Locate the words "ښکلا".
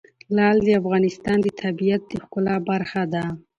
2.23-2.55